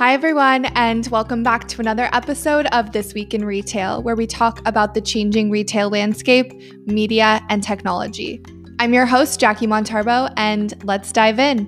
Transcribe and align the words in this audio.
Hi, 0.00 0.14
everyone, 0.14 0.64
and 0.76 1.06
welcome 1.08 1.42
back 1.42 1.68
to 1.68 1.80
another 1.82 2.08
episode 2.14 2.64
of 2.72 2.92
This 2.92 3.12
Week 3.12 3.34
in 3.34 3.44
Retail, 3.44 4.02
where 4.02 4.16
we 4.16 4.26
talk 4.26 4.66
about 4.66 4.94
the 4.94 5.02
changing 5.02 5.50
retail 5.50 5.90
landscape, 5.90 6.54
media, 6.86 7.42
and 7.50 7.62
technology. 7.62 8.42
I'm 8.78 8.94
your 8.94 9.04
host, 9.04 9.38
Jackie 9.38 9.66
Montarbo, 9.66 10.32
and 10.38 10.72
let's 10.84 11.12
dive 11.12 11.38
in. 11.38 11.66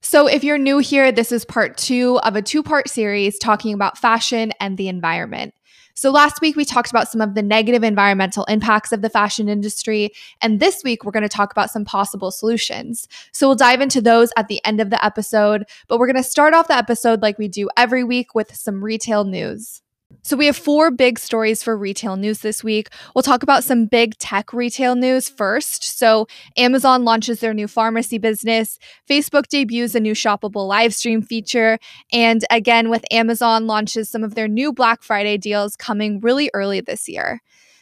So, 0.00 0.26
if 0.26 0.42
you're 0.42 0.56
new 0.56 0.78
here, 0.78 1.12
this 1.12 1.30
is 1.30 1.44
part 1.44 1.76
two 1.76 2.18
of 2.20 2.34
a 2.34 2.40
two 2.40 2.62
part 2.62 2.88
series 2.88 3.38
talking 3.38 3.74
about 3.74 3.98
fashion 3.98 4.52
and 4.60 4.78
the 4.78 4.88
environment. 4.88 5.52
So, 5.94 6.10
last 6.10 6.40
week 6.40 6.56
we 6.56 6.64
talked 6.64 6.90
about 6.90 7.10
some 7.10 7.20
of 7.20 7.34
the 7.34 7.42
negative 7.42 7.84
environmental 7.84 8.44
impacts 8.44 8.92
of 8.92 9.00
the 9.00 9.08
fashion 9.08 9.48
industry. 9.48 10.10
And 10.40 10.58
this 10.58 10.82
week 10.84 11.04
we're 11.04 11.12
going 11.12 11.22
to 11.22 11.28
talk 11.28 11.52
about 11.52 11.70
some 11.70 11.84
possible 11.84 12.30
solutions. 12.30 13.06
So, 13.32 13.48
we'll 13.48 13.56
dive 13.56 13.80
into 13.80 14.00
those 14.00 14.30
at 14.36 14.48
the 14.48 14.60
end 14.64 14.80
of 14.80 14.90
the 14.90 15.02
episode. 15.04 15.64
But 15.88 15.98
we're 15.98 16.08
going 16.08 16.22
to 16.22 16.28
start 16.28 16.52
off 16.52 16.68
the 16.68 16.76
episode 16.76 17.22
like 17.22 17.38
we 17.38 17.48
do 17.48 17.68
every 17.76 18.02
week 18.02 18.34
with 18.34 18.54
some 18.54 18.82
retail 18.82 19.24
news. 19.24 19.83
So, 20.22 20.36
we 20.36 20.46
have 20.46 20.56
four 20.56 20.90
big 20.90 21.18
stories 21.18 21.62
for 21.62 21.76
retail 21.76 22.16
news 22.16 22.40
this 22.40 22.64
week. 22.64 22.88
We'll 23.14 23.22
talk 23.22 23.42
about 23.42 23.64
some 23.64 23.86
big 23.86 24.16
tech 24.18 24.52
retail 24.52 24.94
news 24.94 25.28
first. 25.28 25.98
So, 25.98 26.26
Amazon 26.56 27.04
launches 27.04 27.40
their 27.40 27.54
new 27.54 27.68
pharmacy 27.68 28.18
business, 28.18 28.78
Facebook 29.08 29.48
debuts 29.48 29.94
a 29.94 30.00
new 30.00 30.14
shoppable 30.14 30.66
live 30.66 30.94
stream 30.94 31.22
feature, 31.22 31.78
and 32.12 32.44
again, 32.50 32.90
with 32.90 33.04
Amazon, 33.10 33.66
launches 33.66 34.08
some 34.08 34.24
of 34.24 34.34
their 34.34 34.48
new 34.48 34.72
Black 34.72 35.02
Friday 35.02 35.36
deals 35.36 35.76
coming 35.76 36.20
really 36.20 36.50
early 36.54 36.80
this 36.80 37.08
year. 37.08 37.40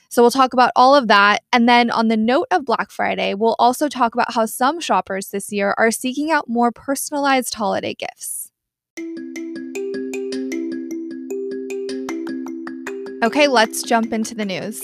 So, 0.08 0.22
we'll 0.22 0.30
talk 0.30 0.52
about 0.52 0.72
all 0.74 0.94
of 0.94 1.08
that. 1.08 1.42
And 1.52 1.68
then, 1.68 1.90
on 1.90 2.08
the 2.08 2.16
note 2.16 2.48
of 2.50 2.64
Black 2.64 2.90
Friday, 2.90 3.34
we'll 3.34 3.56
also 3.58 3.88
talk 3.88 4.14
about 4.14 4.32
how 4.34 4.46
some 4.46 4.80
shoppers 4.80 5.28
this 5.28 5.52
year 5.52 5.74
are 5.78 5.90
seeking 5.90 6.30
out 6.30 6.48
more 6.48 6.72
personalized 6.72 7.54
holiday 7.54 7.94
gifts. 7.94 8.50
Okay, 13.22 13.46
let's 13.46 13.84
jump 13.84 14.12
into 14.12 14.34
the 14.34 14.44
news. 14.44 14.82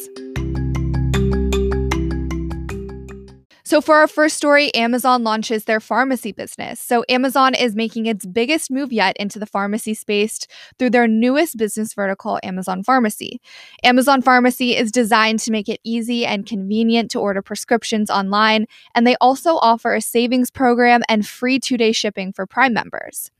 So, 3.64 3.80
for 3.80 3.96
our 3.96 4.06
first 4.06 4.36
story, 4.36 4.72
Amazon 4.74 5.24
launches 5.24 5.64
their 5.64 5.80
pharmacy 5.80 6.30
business. 6.30 6.80
So, 6.80 7.04
Amazon 7.08 7.56
is 7.56 7.74
making 7.74 8.06
its 8.06 8.24
biggest 8.24 8.70
move 8.70 8.92
yet 8.92 9.16
into 9.16 9.40
the 9.40 9.44
pharmacy 9.44 9.92
space 9.92 10.38
through 10.78 10.90
their 10.90 11.08
newest 11.08 11.56
business 11.56 11.94
vertical, 11.94 12.38
Amazon 12.44 12.84
Pharmacy. 12.84 13.40
Amazon 13.82 14.22
Pharmacy 14.22 14.76
is 14.76 14.92
designed 14.92 15.40
to 15.40 15.50
make 15.50 15.68
it 15.68 15.80
easy 15.82 16.24
and 16.24 16.46
convenient 16.46 17.10
to 17.10 17.18
order 17.18 17.42
prescriptions 17.42 18.08
online, 18.08 18.66
and 18.94 19.04
they 19.04 19.16
also 19.20 19.56
offer 19.56 19.96
a 19.96 20.00
savings 20.00 20.50
program 20.50 21.02
and 21.08 21.26
free 21.26 21.58
two 21.58 21.76
day 21.76 21.90
shipping 21.90 22.32
for 22.32 22.46
Prime 22.46 22.72
members. 22.72 23.32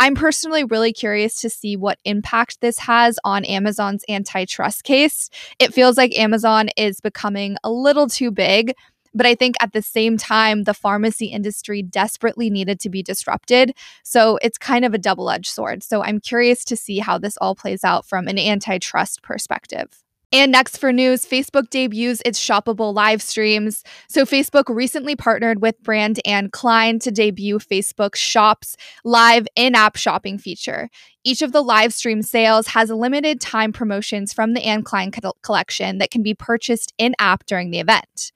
I'm 0.00 0.14
personally 0.14 0.64
really 0.64 0.92
curious 0.92 1.40
to 1.40 1.50
see 1.50 1.76
what 1.76 1.98
impact 2.04 2.60
this 2.60 2.78
has 2.80 3.18
on 3.24 3.44
Amazon's 3.44 4.04
antitrust 4.08 4.84
case. 4.84 5.30
It 5.58 5.72
feels 5.72 5.96
like 5.96 6.16
Amazon 6.18 6.68
is 6.76 7.00
becoming 7.00 7.56
a 7.64 7.70
little 7.70 8.08
too 8.08 8.30
big. 8.30 8.74
But 9.16 9.26
I 9.26 9.36
think 9.36 9.54
at 9.60 9.72
the 9.72 9.82
same 9.82 10.16
time, 10.16 10.64
the 10.64 10.74
pharmacy 10.74 11.26
industry 11.26 11.82
desperately 11.82 12.50
needed 12.50 12.80
to 12.80 12.90
be 12.90 13.02
disrupted. 13.02 13.72
So 14.02 14.38
it's 14.42 14.58
kind 14.58 14.84
of 14.84 14.92
a 14.92 14.98
double 14.98 15.30
edged 15.30 15.50
sword. 15.50 15.84
So 15.84 16.02
I'm 16.02 16.18
curious 16.18 16.64
to 16.64 16.76
see 16.76 16.98
how 16.98 17.18
this 17.18 17.36
all 17.36 17.54
plays 17.54 17.84
out 17.84 18.04
from 18.04 18.26
an 18.26 18.38
antitrust 18.38 19.22
perspective. 19.22 20.03
And 20.34 20.50
next 20.50 20.78
for 20.78 20.92
news, 20.92 21.24
Facebook 21.24 21.70
debuts 21.70 22.20
its 22.24 22.44
shoppable 22.44 22.92
live 22.92 23.22
streams. 23.22 23.84
So, 24.08 24.24
Facebook 24.24 24.64
recently 24.66 25.14
partnered 25.14 25.62
with 25.62 25.80
brand 25.80 26.18
Anne 26.24 26.50
Klein 26.50 26.98
to 26.98 27.12
debut 27.12 27.60
Facebook 27.60 28.16
Shops 28.16 28.76
live 29.04 29.46
in 29.54 29.76
app 29.76 29.94
shopping 29.94 30.38
feature. 30.38 30.90
Each 31.22 31.40
of 31.40 31.52
the 31.52 31.62
live 31.62 31.94
stream 31.94 32.20
sales 32.20 32.66
has 32.66 32.90
limited 32.90 33.40
time 33.40 33.72
promotions 33.72 34.32
from 34.32 34.54
the 34.54 34.64
Anne 34.64 34.82
Klein 34.82 35.12
co- 35.12 35.34
collection 35.42 35.98
that 35.98 36.10
can 36.10 36.24
be 36.24 36.34
purchased 36.34 36.92
in 36.98 37.14
app 37.20 37.46
during 37.46 37.70
the 37.70 37.78
event. 37.78 38.32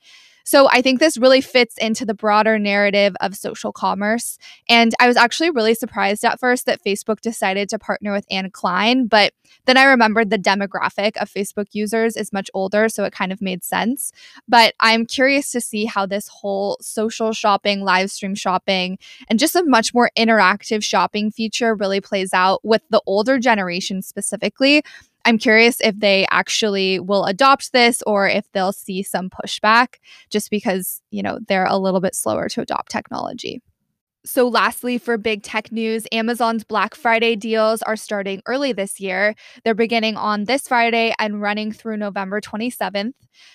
So 0.49 0.67
I 0.73 0.81
think 0.81 0.99
this 0.99 1.19
really 1.19 1.43
fits 1.43 1.77
into 1.77 2.07
the 2.07 2.15
broader 2.15 2.59
narrative 2.59 3.15
of 3.21 3.37
social 3.37 3.71
commerce. 3.71 4.39
And 4.67 4.95
I 4.99 5.07
was 5.07 5.19
actually 5.19 5.51
really 5.51 5.75
surprised 5.75 6.25
at 6.25 6.41
first 6.41 6.65
that 6.65 6.83
Facebook 6.83 7.21
decided 7.21 7.69
to 7.69 7.79
partner 7.79 8.15
with 8.15 8.25
Anne 8.31 8.51
Klein, 8.51 9.09
but 9.09 9.35
then 9.67 9.77
I 9.77 9.85
remembered 9.85 10.31
the 10.31 10.39
demographic 10.39 11.19
of 11.19 11.31
Facebook 11.31 11.67
users 11.73 12.17
is 12.17 12.33
much 12.33 12.51
older, 12.55 12.89
so 12.89 13.05
it 13.05 13.13
kind 13.13 13.31
of 13.31 13.43
made 13.43 13.63
sense. 13.63 14.11
But 14.49 14.73
I'm 14.81 15.05
curious 15.05 15.53
to 15.53 15.61
see 15.61 15.85
how 15.85 16.07
this 16.07 16.29
whole 16.29 16.79
social 16.81 17.35
shopping, 17.35 17.83
live 17.83 18.11
stream 18.11 18.35
shopping, 18.35 18.97
and 19.29 19.39
just 19.39 19.55
a 19.55 19.63
much 19.63 19.93
more 19.93 20.11
interactive 20.17 20.83
shopping 20.83 21.31
feature 21.31 21.75
really 21.75 22.01
plays 22.01 22.33
out 22.33 22.65
with 22.65 22.81
the 22.89 23.03
older 23.05 23.39
generation 23.39 24.01
specifically 24.01 24.83
I'm 25.29 25.37
curious 25.37 25.79
if 25.83 26.01
they 26.01 26.27
actually 26.31 26.99
will 27.01 27.27
adopt 27.27 27.75
this 27.75 28.03
or 28.07 28.27
if 28.27 28.51
they'll 28.53 28.73
see 28.73 29.03
some 29.03 29.29
pushback 29.29 29.97
just 30.31 30.51
because, 30.51 31.03
you 31.11 31.23
know, 31.23 31.39
they're 31.49 31.67
a 31.67 31.77
little 31.77 32.01
bit 32.01 32.15
slower 32.15 32.49
to 32.49 32.63
adopt 32.63 32.91
technology. 32.91 33.61
So, 34.25 34.49
lastly, 34.49 34.97
for 34.97 35.19
big 35.19 35.43
tech 35.43 35.71
news, 35.71 36.07
Amazon's 36.13 36.65
Black 36.65 36.95
Friday 36.95 37.37
deals 37.37 37.83
are 37.83 37.95
starting 37.95 38.41
early 38.47 38.73
this 38.73 39.01
year. 39.01 39.35
They're 39.65 39.75
beginning 39.75 40.17
on 40.17 40.45
this 40.45 40.67
Friday 40.67 41.15
and 41.19 41.43
running 41.43 41.73
through 41.73 41.99
November 41.99 42.41
27th. 42.41 43.13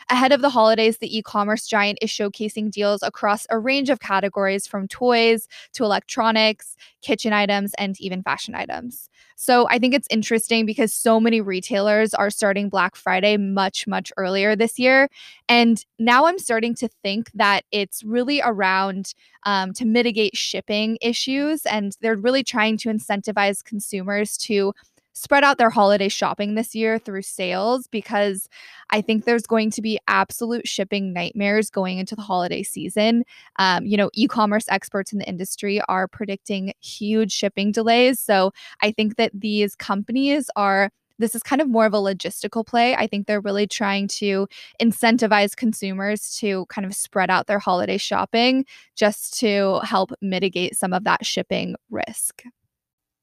Ahead 0.10 0.32
of 0.32 0.42
the 0.42 0.52
holidays, 0.52 1.00
the 1.00 1.18
e 1.18 1.24
commerce 1.24 1.66
giant 1.68 1.98
is 2.04 2.12
showcasing 2.12 2.70
deals 2.70 3.02
across 3.02 3.48
a 3.50 3.58
range 3.58 3.90
of 3.90 4.00
categories 4.00 4.68
from 4.68 4.88
toys 4.88 5.48
to 5.74 5.84
electronics, 5.84 6.76
kitchen 7.02 7.34
items, 7.34 7.74
and 7.80 8.00
even 8.00 8.22
fashion 8.22 8.54
items. 8.54 9.10
So 9.36 9.68
I 9.70 9.80
think 9.80 9.94
it's 9.94 10.08
interesting 10.10 10.66
because 10.66 10.94
so 10.94 11.20
many 11.20 11.42
retailers 11.42 12.14
are 12.14 12.30
starting 12.30 12.70
Black 12.70 12.96
Friday 12.96 13.38
much, 13.38 13.88
much 13.88 14.12
earlier 14.18 14.56
this 14.56 14.80
year. 14.80 15.10
And 15.50 15.84
now 16.00 16.26
I'm 16.26 16.40
starting 16.40 16.76
to 16.76 16.88
think 17.04 17.32
that 17.34 17.64
it's 17.72 18.04
really 18.04 18.42
around 18.42 19.14
um, 19.46 19.74
to 19.74 19.86
mitigate 19.86 20.38
shipping 20.38 20.98
issues. 21.02 21.66
And 21.66 21.98
they're 22.02 22.16
really 22.16 22.44
trying 22.44 22.78
to 22.80 22.90
incentivize 22.90 23.64
consumers 23.64 24.38
to 24.38 24.74
spread 25.14 25.44
out 25.44 25.58
their 25.58 25.70
holiday 25.70 26.10
shopping 26.10 26.56
this 26.56 26.76
year 26.76 27.00
through 27.00 27.22
sales 27.22 27.88
because 27.88 28.50
I 28.90 29.02
think 29.02 29.26
there's 29.26 29.48
going 29.48 29.72
to 29.72 29.82
be 29.82 30.00
absolute 30.08 30.68
shipping 30.68 31.14
nightmares 31.14 31.70
going 31.70 32.00
into 32.00 32.16
the 32.16 32.22
holiday 32.22 32.64
season. 32.64 33.24
Um, 33.58 33.86
you 33.86 33.98
know, 33.98 34.10
e 34.14 34.28
commerce 34.28 34.66
experts 34.70 35.14
in 35.14 35.20
the 35.20 35.28
industry 35.28 35.82
are 35.88 36.08
predicting 36.08 36.74
huge 36.82 37.32
shipping 37.32 37.72
delays. 37.72 38.20
So 38.20 38.52
I 38.82 38.92
think 38.92 39.16
that 39.16 39.32
these 39.34 39.76
companies 39.76 40.50
are 40.56 40.90
this 41.20 41.36
is 41.36 41.44
kind 41.44 41.62
of 41.62 41.70
more 41.70 41.86
of 41.86 41.94
a 41.94 41.98
logistical 41.98 42.66
play. 42.66 42.96
I 42.96 43.06
think 43.08 43.28
they're 43.28 43.40
really 43.40 43.68
trying 43.68 44.08
to 44.10 44.48
incentivize 44.82 45.56
consumers 45.56 46.36
to 46.38 46.66
kind 46.68 46.86
of 46.86 46.94
spread 46.96 47.30
out 47.30 47.46
their 47.48 47.60
holiday 47.60 47.98
shopping 47.98 48.66
just 48.96 49.40
to 49.40 49.80
help 49.84 50.12
mitigate 50.22 50.76
some 50.76 50.92
of 50.92 51.04
that 51.04 51.26
shipping 51.26 51.76
risk. 51.92 52.44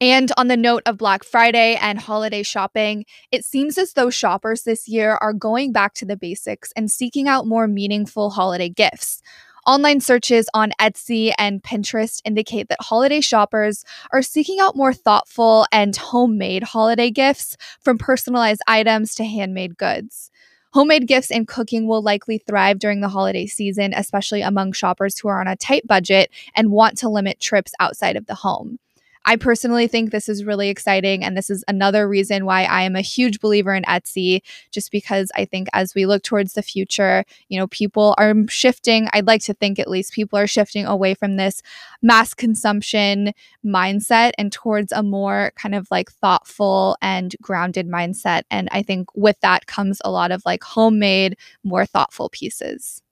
And 0.03 0.33
on 0.39 0.49
the 0.49 0.57
note 0.57 0.83
of 0.87 0.97
Black 0.97 1.25
Friday 1.25 1.77
and 1.79 1.99
holiday 1.99 2.43
shopping, 2.43 3.05
it 3.31 3.45
seems 3.45 3.77
as 3.77 3.93
though 3.93 4.09
shoppers 4.09 4.63
this 4.63 4.89
year 4.89 5.19
are 5.21 5.35
going 5.35 5.73
back 5.73 5.93
to 5.95 6.07
the 6.07 6.17
basics 6.17 6.73
and 6.75 6.91
seeking 6.91 7.29
out 7.29 7.47
more 7.47 7.69
meaningful 7.69 8.31
holiday 8.31 8.71
gifts. 8.71 9.21
Online 9.67 10.01
searches 10.01 10.49
on 10.55 10.73
Etsy 10.81 11.35
and 11.37 11.63
Pinterest 11.63 12.23
indicate 12.25 12.71
that 12.71 12.81
holiday 12.81 13.21
shoppers 13.21 13.85
are 14.11 14.23
seeking 14.23 14.59
out 14.59 14.75
more 14.75 14.95
thoughtful 14.95 15.67
and 15.71 15.95
homemade 15.95 16.63
holiday 16.63 17.11
gifts, 17.11 17.59
from 17.83 17.99
personalized 17.99 18.63
items 18.67 19.15
to 19.17 19.25
handmade 19.27 19.77
goods. 19.77 20.31
Homemade 20.73 21.09
gifts 21.09 21.31
and 21.31 21.47
cooking 21.47 21.87
will 21.87 22.01
likely 22.01 22.39
thrive 22.39 22.79
during 22.79 23.03
the 23.03 23.09
holiday 23.11 23.45
season, 23.45 23.93
especially 23.95 24.41
among 24.41 24.73
shoppers 24.73 25.19
who 25.19 25.29
are 25.29 25.43
on 25.43 25.47
a 25.47 25.57
tight 25.57 25.87
budget 25.87 26.31
and 26.57 26.71
want 26.71 26.97
to 26.99 27.11
limit 27.11 27.39
trips 27.39 27.73
outside 27.79 28.17
of 28.17 28.25
the 28.25 28.37
home. 28.37 28.79
I 29.27 29.37
personally 29.37 29.87
think 29.87 30.11
this 30.11 30.29
is 30.29 30.45
really 30.45 30.71
exciting. 30.71 31.23
And 31.23 31.37
this 31.37 31.51
is 31.51 31.63
another 31.69 32.09
reason 32.09 32.47
why 32.47 32.65
I 32.65 32.83
am 32.83 32.97
a 32.97 33.01
huge 33.03 33.41
believer 33.41 33.75
in 33.75 33.85
Etsy, 33.85 34.41
just 34.71 34.91
because 34.91 35.31
I 35.35 35.45
think 35.45 35.69
as 35.73 35.95
we 35.95 36.07
look 36.07 36.23
towards 36.23 36.55
the 36.55 36.63
future, 36.63 37.25
you 37.49 37.59
know, 37.59 37.67
people 37.69 38.15
are 38.19 38.35
shifting. 38.49 39.09
I'd 39.13 39.27
like 39.27 39.43
to 39.43 39.55
think 39.55 39.79
at 39.79 39.91
least 39.91 40.15
people 40.15 40.39
are 40.39 40.47
shifting 40.47 40.87
away 40.87 41.15
from 41.15 41.37
this 41.37 41.63
mass 42.03 42.33
consumption 42.33 43.33
mindset 43.65 44.33
and 44.39 44.51
towards 44.51 44.91
a 44.93 45.03
more 45.03 45.53
kind 45.57 45.75
of 45.75 45.87
like 45.91 46.11
thoughtful 46.11 46.97
and 47.03 47.37
grounded 47.43 47.89
mindset. 47.89 48.43
And 48.51 48.69
I 48.73 48.83
think 48.83 49.09
with 49.15 49.39
that 49.41 49.67
comes 49.67 50.01
a 50.05 50.11
lot 50.11 50.33
of 50.33 50.43
like 50.47 50.65
homemade, 50.65 51.37
more 51.63 51.85
thoughtful 51.85 52.31
pieces. 52.31 53.03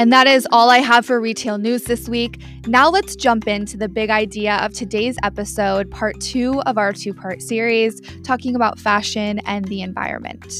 And 0.00 0.10
that 0.14 0.26
is 0.26 0.48
all 0.50 0.70
I 0.70 0.78
have 0.78 1.04
for 1.04 1.20
retail 1.20 1.58
news 1.58 1.82
this 1.82 2.08
week. 2.08 2.40
Now 2.66 2.88
let's 2.88 3.14
jump 3.14 3.46
into 3.46 3.76
the 3.76 3.86
big 3.86 4.08
idea 4.08 4.56
of 4.56 4.72
today's 4.72 5.18
episode, 5.22 5.90
part 5.90 6.18
two 6.22 6.62
of 6.62 6.78
our 6.78 6.94
two 6.94 7.12
part 7.12 7.42
series, 7.42 8.00
talking 8.24 8.56
about 8.56 8.78
fashion 8.78 9.40
and 9.40 9.66
the 9.66 9.82
environment. 9.82 10.54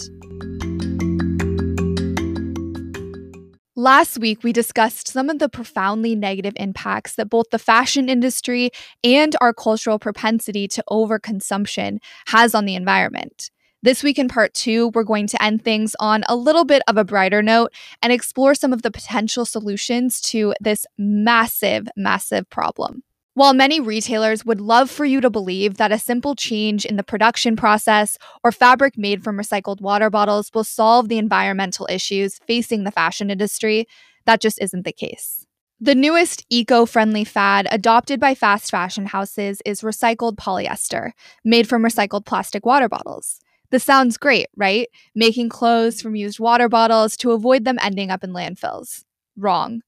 Last 3.76 4.18
week, 4.18 4.44
we 4.44 4.52
discussed 4.52 5.08
some 5.08 5.30
of 5.30 5.38
the 5.38 5.48
profoundly 5.48 6.14
negative 6.14 6.52
impacts 6.56 7.14
that 7.14 7.30
both 7.30 7.48
the 7.48 7.58
fashion 7.58 8.10
industry 8.10 8.70
and 9.02 9.34
our 9.40 9.54
cultural 9.54 9.98
propensity 9.98 10.68
to 10.68 10.84
overconsumption 10.90 11.96
has 12.26 12.54
on 12.54 12.66
the 12.66 12.74
environment. 12.74 13.50
This 13.82 14.02
week, 14.02 14.18
in 14.18 14.28
part 14.28 14.52
two, 14.52 14.88
we're 14.88 15.04
going 15.04 15.26
to 15.28 15.42
end 15.42 15.64
things 15.64 15.96
on 15.98 16.22
a 16.28 16.36
little 16.36 16.66
bit 16.66 16.82
of 16.86 16.98
a 16.98 17.04
brighter 17.04 17.40
note 17.40 17.72
and 18.02 18.12
explore 18.12 18.54
some 18.54 18.74
of 18.74 18.82
the 18.82 18.90
potential 18.90 19.46
solutions 19.46 20.20
to 20.22 20.52
this 20.60 20.86
massive, 20.98 21.88
massive 21.96 22.50
problem. 22.50 23.02
While 23.32 23.54
many 23.54 23.80
retailers 23.80 24.44
would 24.44 24.60
love 24.60 24.90
for 24.90 25.06
you 25.06 25.22
to 25.22 25.30
believe 25.30 25.78
that 25.78 25.92
a 25.92 25.98
simple 25.98 26.34
change 26.34 26.84
in 26.84 26.96
the 26.96 27.02
production 27.02 27.56
process 27.56 28.18
or 28.44 28.52
fabric 28.52 28.98
made 28.98 29.24
from 29.24 29.38
recycled 29.38 29.80
water 29.80 30.10
bottles 30.10 30.50
will 30.52 30.64
solve 30.64 31.08
the 31.08 31.16
environmental 31.16 31.88
issues 31.88 32.38
facing 32.46 32.84
the 32.84 32.90
fashion 32.90 33.30
industry, 33.30 33.86
that 34.26 34.42
just 34.42 34.60
isn't 34.60 34.84
the 34.84 34.92
case. 34.92 35.46
The 35.80 35.94
newest 35.94 36.44
eco 36.50 36.84
friendly 36.84 37.24
fad 37.24 37.66
adopted 37.70 38.20
by 38.20 38.34
fast 38.34 38.70
fashion 38.70 39.06
houses 39.06 39.62
is 39.64 39.80
recycled 39.80 40.36
polyester, 40.36 41.12
made 41.46 41.66
from 41.66 41.82
recycled 41.82 42.26
plastic 42.26 42.66
water 42.66 42.86
bottles. 42.86 43.40
This 43.70 43.84
sounds 43.84 44.16
great, 44.16 44.48
right? 44.56 44.88
Making 45.14 45.48
clothes 45.48 46.02
from 46.02 46.16
used 46.16 46.40
water 46.40 46.68
bottles 46.68 47.16
to 47.18 47.32
avoid 47.32 47.64
them 47.64 47.78
ending 47.80 48.10
up 48.10 48.24
in 48.24 48.32
landfills. 48.32 49.04
Wrong. 49.36 49.82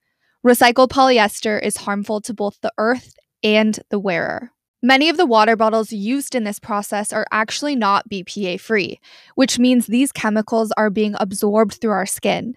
Recycled 0.44 0.88
polyester 0.88 1.62
is 1.62 1.78
harmful 1.78 2.20
to 2.20 2.34
both 2.34 2.60
the 2.60 2.72
earth 2.78 3.14
and 3.42 3.78
the 3.90 3.98
wearer. 3.98 4.52
Many 4.84 5.08
of 5.08 5.16
the 5.16 5.26
water 5.26 5.54
bottles 5.54 5.92
used 5.92 6.34
in 6.34 6.42
this 6.42 6.58
process 6.58 7.12
are 7.12 7.26
actually 7.30 7.76
not 7.76 8.08
BPA 8.08 8.58
free, 8.58 9.00
which 9.36 9.58
means 9.58 9.86
these 9.86 10.10
chemicals 10.10 10.72
are 10.76 10.90
being 10.90 11.14
absorbed 11.20 11.74
through 11.74 11.92
our 11.92 12.06
skin. 12.06 12.54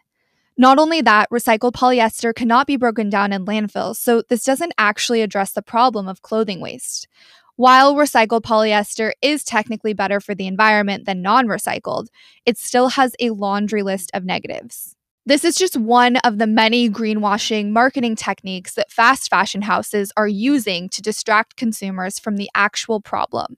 Not 0.57 0.80
only 0.80 1.01
that, 1.01 1.30
recycled 1.30 1.74
polyester 1.74 2.33
cannot 2.33 2.66
be 2.66 2.77
broken 2.77 3.10
down 3.10 3.33
in 3.33 3.45
landfills, 3.45 3.98
so 3.98 4.24
this 4.30 4.44
doesn't 4.44 4.74
actually 4.77 5.22
address 5.22 5.51
the 5.51 5.62
problem 5.62 6.07
of 6.07 6.22
clothing 6.22 6.62
waste. 6.62 7.07
While 7.57 7.96
recycled 7.96 8.42
polyester 8.42 9.13
is 9.22 9.46
technically 9.46 9.94
better 9.94 10.19
for 10.19 10.36
the 10.36 10.46
environment 10.46 11.06
than 11.06 11.22
non 11.22 11.48
recycled, 11.48 12.07
it 12.46 12.57
still 12.57 12.90
has 12.90 13.16
a 13.19 13.30
laundry 13.30 13.81
list 13.81 14.12
of 14.13 14.25
negatives. 14.25 14.98
This 15.25 15.46
is 15.46 15.56
just 15.56 15.78
one 15.78 16.18
of 16.18 16.38
the 16.38 16.48
many 16.48 16.90
greenwashing 16.90 17.69
marketing 17.69 18.18
techniques 18.18 18.74
that 18.74 18.92
fast 18.92 19.30
fashion 19.30 19.62
houses 19.62 20.12
are 20.18 20.28
using 20.28 20.90
to 20.90 21.02
distract 21.02 21.56
consumers 21.56 22.19
from 22.19 22.36
the 22.36 22.50
actual 22.54 23.00
problem 23.00 23.56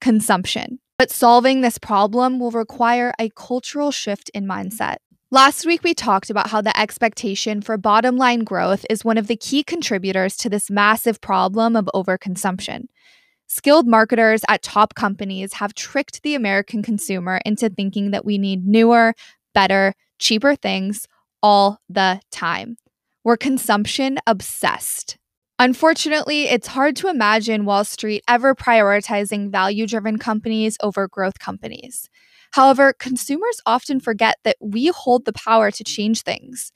consumption. 0.00 0.78
But 0.96 1.10
solving 1.10 1.60
this 1.60 1.76
problem 1.76 2.38
will 2.38 2.52
require 2.52 3.12
a 3.18 3.30
cultural 3.30 3.90
shift 3.90 4.30
in 4.32 4.46
mindset. 4.46 4.96
Last 5.32 5.66
week, 5.66 5.82
we 5.82 5.92
talked 5.92 6.30
about 6.30 6.50
how 6.50 6.60
the 6.60 6.78
expectation 6.78 7.62
for 7.62 7.76
bottom 7.76 8.16
line 8.16 8.44
growth 8.44 8.86
is 8.88 9.04
one 9.04 9.18
of 9.18 9.26
the 9.26 9.36
key 9.36 9.62
contributors 9.64 10.36
to 10.36 10.48
this 10.48 10.70
massive 10.70 11.20
problem 11.20 11.74
of 11.74 11.90
overconsumption. 11.94 12.84
Skilled 13.52 13.88
marketers 13.88 14.42
at 14.46 14.62
top 14.62 14.94
companies 14.94 15.54
have 15.54 15.74
tricked 15.74 16.22
the 16.22 16.36
American 16.36 16.84
consumer 16.84 17.40
into 17.44 17.68
thinking 17.68 18.12
that 18.12 18.24
we 18.24 18.38
need 18.38 18.64
newer, 18.64 19.12
better, 19.54 19.92
cheaper 20.20 20.54
things 20.54 21.08
all 21.42 21.80
the 21.88 22.20
time. 22.30 22.76
We're 23.24 23.36
consumption 23.36 24.20
obsessed. 24.24 25.18
Unfortunately, 25.58 26.44
it's 26.44 26.68
hard 26.68 26.94
to 26.94 27.08
imagine 27.08 27.64
Wall 27.64 27.84
Street 27.84 28.22
ever 28.28 28.54
prioritizing 28.54 29.50
value 29.50 29.84
driven 29.84 30.16
companies 30.16 30.76
over 30.80 31.08
growth 31.08 31.40
companies. 31.40 32.08
However, 32.52 32.92
consumers 32.92 33.60
often 33.66 33.98
forget 33.98 34.36
that 34.44 34.58
we 34.60 34.92
hold 34.94 35.24
the 35.24 35.32
power 35.32 35.72
to 35.72 35.82
change 35.82 36.22
things. 36.22 36.70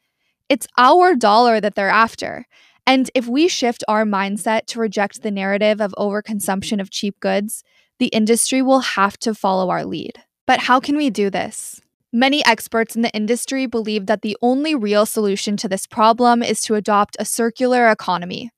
It's 0.48 0.66
our 0.76 1.14
dollar 1.14 1.60
that 1.60 1.76
they're 1.76 1.88
after. 1.88 2.46
And 2.86 3.10
if 3.14 3.26
we 3.26 3.48
shift 3.48 3.82
our 3.88 4.04
mindset 4.04 4.66
to 4.66 4.80
reject 4.80 5.22
the 5.22 5.30
narrative 5.30 5.80
of 5.80 5.94
overconsumption 5.98 6.80
of 6.80 6.90
cheap 6.90 7.18
goods, 7.20 7.62
the 7.98 8.08
industry 8.08 8.60
will 8.60 8.80
have 8.80 9.16
to 9.18 9.34
follow 9.34 9.70
our 9.70 9.84
lead. 9.84 10.22
But 10.46 10.60
how 10.60 10.80
can 10.80 10.96
we 10.96 11.10
do 11.10 11.30
this? 11.30 11.80
Many 12.12 12.44
experts 12.44 12.94
in 12.94 13.02
the 13.02 13.10
industry 13.10 13.66
believe 13.66 14.06
that 14.06 14.22
the 14.22 14.36
only 14.40 14.74
real 14.74 15.06
solution 15.06 15.56
to 15.56 15.68
this 15.68 15.86
problem 15.86 16.42
is 16.42 16.60
to 16.62 16.74
adopt 16.74 17.16
a 17.18 17.24
circular 17.24 17.88
economy. 17.88 18.50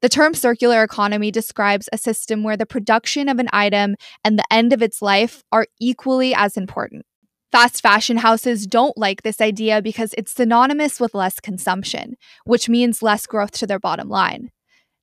The 0.00 0.08
term 0.08 0.34
circular 0.34 0.82
economy 0.82 1.30
describes 1.30 1.88
a 1.92 1.98
system 1.98 2.42
where 2.42 2.56
the 2.56 2.66
production 2.66 3.28
of 3.28 3.38
an 3.38 3.48
item 3.52 3.96
and 4.22 4.38
the 4.38 4.44
end 4.50 4.72
of 4.72 4.82
its 4.82 5.02
life 5.02 5.42
are 5.50 5.66
equally 5.80 6.34
as 6.34 6.56
important. 6.56 7.04
Fast 7.54 7.82
fashion 7.82 8.16
houses 8.16 8.66
don't 8.66 8.98
like 8.98 9.22
this 9.22 9.40
idea 9.40 9.80
because 9.80 10.12
it's 10.18 10.32
synonymous 10.32 10.98
with 10.98 11.14
less 11.14 11.38
consumption, 11.38 12.16
which 12.44 12.68
means 12.68 13.00
less 13.00 13.28
growth 13.28 13.52
to 13.52 13.64
their 13.64 13.78
bottom 13.78 14.08
line. 14.08 14.50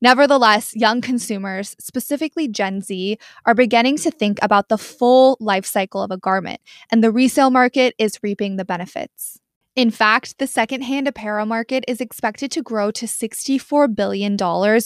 Nevertheless, 0.02 0.76
young 0.76 1.00
consumers, 1.00 1.78
specifically 1.80 2.50
Gen 2.50 2.82
Z, 2.82 3.18
are 3.46 3.54
beginning 3.54 3.96
to 4.00 4.12
think 4.12 4.38
about 4.42 4.68
the 4.68 4.78
full 4.78 5.38
life 5.40 5.66
cycle 5.66 6.04
of 6.04 6.12
a 6.12 6.18
garment, 6.18 6.60
and 6.92 7.02
the 7.02 7.10
resale 7.10 7.52
market 7.52 7.96
is 7.98 8.20
reaping 8.22 8.58
the 8.58 8.66
benefits. 8.66 9.40
In 9.78 9.90
fact, 9.90 10.38
the 10.38 10.46
secondhand 10.46 11.08
apparel 11.08 11.46
market 11.46 11.86
is 11.88 12.02
expected 12.02 12.52
to 12.52 12.62
grow 12.62 12.92
to 12.92 13.06
$64 13.06 13.96
billion 13.96 14.36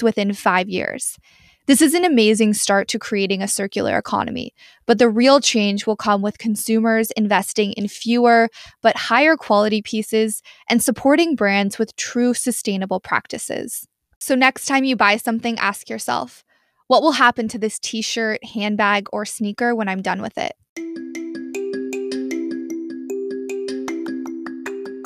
within 0.04 0.34
five 0.34 0.70
years. 0.70 1.18
This 1.68 1.82
is 1.82 1.96
an 1.96 2.06
amazing 2.06 2.54
start 2.54 2.88
to 2.90 3.00
creating 3.00 3.42
a 3.42 3.48
circular 3.48 3.98
economy, 3.98 4.54
but 4.86 5.00
the 5.00 5.10
real 5.10 5.40
change 5.40 5.88
will 5.88 5.96
come 5.96 6.22
with 6.22 6.38
consumers 6.38 7.10
investing 7.12 7.74
in 7.74 7.88
fewer 7.88 8.50
but 8.84 8.96
higher 8.96 9.36
quality 9.36 9.82
pieces 9.82 10.44
and 10.70 10.84
supporting 10.84 11.36
brands 11.36 11.80
with 11.80 11.96
true 11.96 12.36
sustainable 12.36 13.00
practices. 13.00 13.88
So, 14.20 14.36
next 14.36 14.68
time 14.68 14.84
you 14.84 14.96
buy 14.96 15.18
something, 15.18 15.58
ask 15.58 15.90
yourself, 15.90 16.44
what 16.86 17.02
will 17.02 17.14
happen 17.14 17.48
to 17.48 17.58
this 17.58 17.80
t 17.80 18.04
shirt, 18.04 18.44
handbag, 18.44 19.08
or 19.12 19.26
sneaker 19.26 19.74
when 19.74 19.90
I'm 19.90 20.04
done 20.04 20.22
with 20.22 20.38
it? 20.38 21.05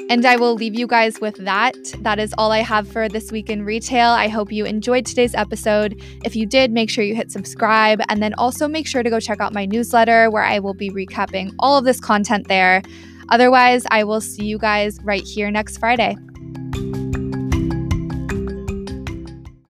And 0.10 0.26
I 0.26 0.38
will 0.38 0.56
leave 0.56 0.74
you 0.74 0.88
guys 0.88 1.22
with 1.22 1.36
that. 1.46 1.78
That 2.00 2.18
is 2.18 2.34
all 2.36 2.52
I 2.52 2.60
have 2.60 2.88
for 2.88 3.08
this 3.08 3.32
week 3.32 3.48
in 3.48 3.64
retail. 3.64 4.10
I 4.10 4.28
hope 4.28 4.52
you 4.52 4.66
enjoyed 4.66 5.06
today's 5.06 5.36
episode. 5.36 6.02
If 6.26 6.36
you 6.36 6.48
did, 6.48 6.72
make 6.72 6.90
sure 6.90 7.04
you 7.04 7.14
hit 7.14 7.32
subscribe 7.32 8.02
and 8.10 8.20
then 8.22 8.34
also 8.34 8.68
make 8.68 8.88
sure 8.88 9.04
to 9.04 9.10
go 9.12 9.20
check 9.20 9.40
out 9.40 9.54
my 9.54 9.68
newsletter 9.68 10.32
where 10.32 10.44
I 10.44 10.58
will 10.58 10.74
be 10.74 10.90
recapping 10.90 11.54
all 11.60 11.78
of 11.78 11.86
this 11.86 12.00
content 12.00 12.48
there. 12.48 12.82
Otherwise, 13.30 13.86
I 13.92 14.04
will 14.04 14.20
see 14.20 14.46
you 14.46 14.58
guys 14.58 15.00
right 15.04 15.22
here 15.24 15.52
next 15.52 15.78
Friday. 15.78 16.18